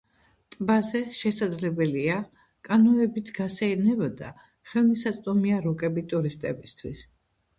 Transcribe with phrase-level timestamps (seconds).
[0.53, 2.15] ტბაზე შესაძლებელია
[2.69, 4.31] კანოეებით გასეირნება და
[4.71, 7.07] ხელმისაწვდომია რუკები ტურისტებისთვის.